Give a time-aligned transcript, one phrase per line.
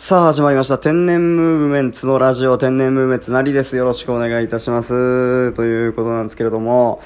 [0.00, 0.78] さあ始まりました。
[0.78, 3.74] 天然ムーブメンツのラジオ天然ムーブメンツなりです。
[3.74, 5.52] よろしくお願いいたします。
[5.54, 7.00] ということなんですけれども、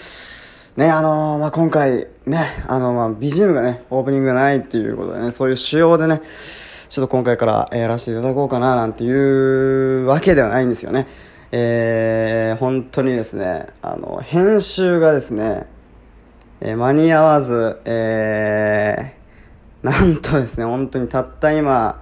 [0.76, 6.20] ね、あのー、まあ、今回、ね、あの、まあ、BGM がね、オープニングがないっていうことでね、そういう仕様でね、
[6.90, 11.08] ちょっと今回からやらせていただこうかななんていうわけではないんですよね。
[11.50, 15.66] えー、本当にですね、あの、編集がですね、
[16.60, 21.98] えー、間に合わず、えー、なんとですね、本当にたった今、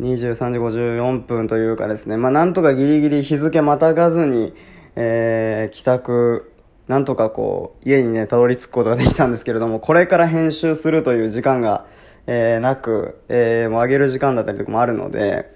[0.00, 4.54] 23時54分というかですね、まあ、なんとかギリギリ日付またがずに、
[4.96, 6.52] えー、帰宅、
[6.88, 11.86] なんとかこう、家にね、たどり着くことができたんですけれども、これから編集するという時間が、
[12.26, 15.54] えー、なく、えー、もう上げる時間だったりとかもあるので、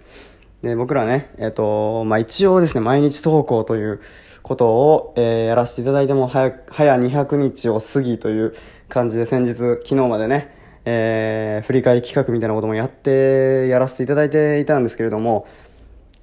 [0.62, 4.00] で、僕らね、えっ、ー、と、まあ、一応ですね、毎日投稿という
[4.42, 8.54] ことを、えー、やらせていただいても、早、早200日を過ぎという
[8.88, 10.57] 感じで先日、昨日までね、
[10.90, 15.46] えー、振り返り企画みたいなこともやって、やらせていただいていたんですけれども、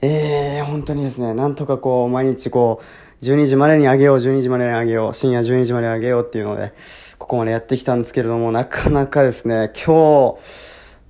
[0.01, 2.81] えー、本当にですね、なんとかこう、毎日こ
[3.22, 6.73] う、12時までにあげよう、12時までにあげよう、深夜12時までにあげようっていうので、
[7.19, 10.38] ここまでやってきたんですけれども、なかなかですね、今日、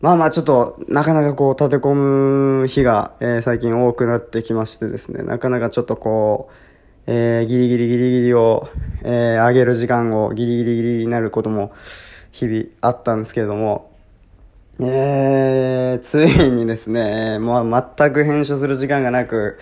[0.02, 6.54] まあまあちょっと、なかなかこう、立て込む日が、えー、最近多くなってきましてですね、なかなかちょっとこう、
[7.08, 8.68] えー、ギリギリギリギリを、
[9.04, 11.72] えー、上げる時間をギリギリギリになることも、
[12.36, 13.90] 日々あったんですけれども、
[14.82, 19.58] えー、ついにですね、もう全く編集する時間がなく、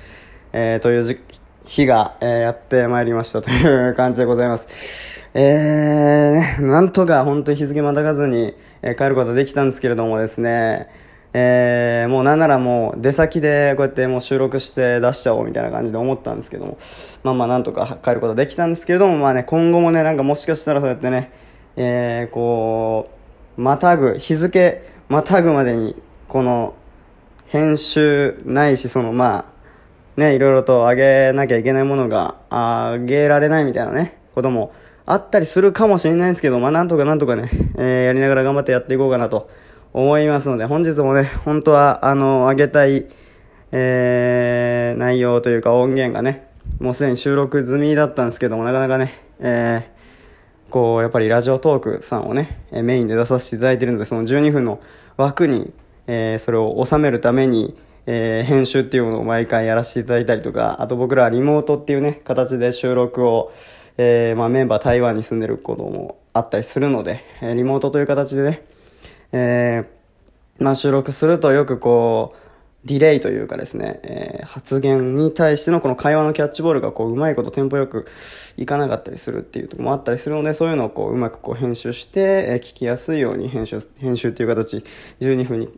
[0.54, 1.20] えー、という
[1.66, 5.28] 日が、えー、やってまいりました という感じでございます。
[5.36, 10.88] えー、なんとか本当に日付またがずに、えー、帰ることできたんですけれどもですね、
[11.34, 16.80] えー、もうなんならもう出先でこうやってもう収録して出しちゃおうみたいな感じで思ったんですけども、
[17.22, 21.30] まあまあなんとか帰ることできたんですけれども、まあね、今後もね、なんかもしかしたらそうやってね、
[21.76, 23.10] えー、こ
[23.58, 25.96] う、またぐ、日付またぐまでに、
[26.28, 26.76] この、
[27.48, 29.46] 編集ないし、その、ま
[30.18, 34.74] あ、ね、いろいろと上げなきゃいけないものが、上げられないみたいなね、ことも
[35.06, 39.50] あったりするかもしれないんですけど、まあ、なんとかなんとかね、えー、やりながら頑張ってやっていこうかなと
[39.92, 43.06] 思いますので、本日もね、本当は、あの、上げたい、
[43.72, 46.48] えー、内容というか音源がね、
[46.80, 49.93] もうすでに収録済みだったんですけども、なかなかね、えー、
[50.74, 54.82] こう、やっぱりラジオトークさんをね、メインで出させていただいているので、その12分の
[55.18, 55.72] 枠に、
[56.08, 63.54] えー、それを収めるために、えー、編集っていうものを毎回やらせていただいたりとか、あと僕らはリモートっていうね、形で収録を、
[63.98, 68.66] えー、まあメンバー台湾に住んでることもあったりするので、え、リモートという形でね、
[69.32, 69.84] え、
[70.58, 72.38] まあ収録するとよくこう、
[72.86, 78.08] ディレイというかですね、えー、発言に対してのこの会話のキャッチボールがこううまいことテンポよく
[78.58, 84.84] いかなかったりするっていうとこもあったりするのでそういうのをこううまくこう編集して、えー、聞きやすいように編集編集っていう形
[85.22, 85.70] 12分に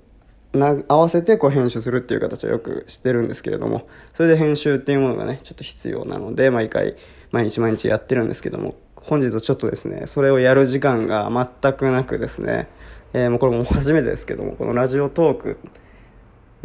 [0.54, 6.96] な合わせてこう編集するっていう形をよくしてるんですけれどもそれで編集っていうものがねちょっと必要なので毎回
[7.32, 11.30] 毎日毎日やってるんですけども本日はちょっとですねそれをやる時間が
[11.62, 12.68] 全くなくですね、
[13.14, 15.60] えー、もうこれも初めてですけどもこのラジオトーク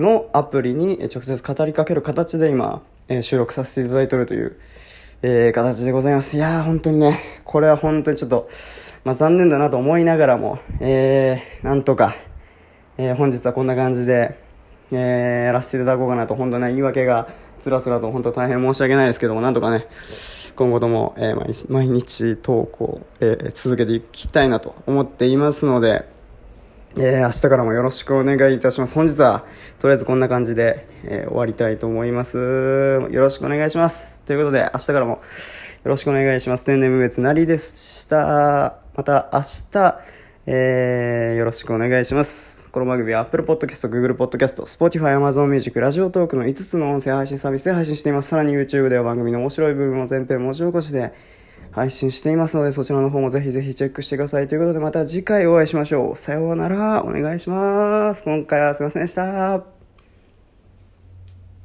[0.00, 4.56] のアプリに直接語りかける形で今、えー、収録させていただいているという、
[5.22, 6.36] えー、形でございます。
[6.36, 8.48] いやー、本当にね、これは本当にちょっと、
[9.04, 12.14] まあ、残念だなと思いながらも、えー、なんとか、
[12.98, 14.38] えー、本日はこんな感じで、
[14.92, 17.28] えー、やらせていただこうかなと、本当ね、言い訳が
[17.58, 19.86] つらつらと本当大変申し訳ないですけども、なんとかね、
[20.56, 26.04] 今後とも、えー、毎日、毎日投稿、えー、続けていきたいなと思っていますので、
[26.96, 28.94] えー、明日からもよろしくお願いいたします。
[28.96, 29.44] 本日は、
[29.78, 32.36] とりあえずこんな感じで、えー、終わりたいと思います。
[32.36, 34.20] よろしくお願いします。
[34.22, 35.18] ということで、明日からもよ
[35.84, 36.64] ろしくお願いします。
[36.64, 38.78] 天然無別なりでした。
[38.96, 39.40] また明
[39.70, 40.00] 日、
[40.46, 42.68] えー、よろしくお願いします。
[42.70, 48.30] この番組は Apple Podcast、Google Podcast、Spotify、Amazon Music、ラジオトークの5つの音声配信サービスで配信しています。
[48.30, 51.12] さらに YouTube では番組の面白い部分を全編文字起こしで、
[51.72, 54.48] 配信していますので、そちらの方もぜひぜひチェックしてください。
[54.48, 56.16] ということで、また次回お会いしましょう。
[56.16, 57.04] さようなら。
[57.04, 58.22] お願いします。
[58.24, 59.79] 今回はすいませんでした。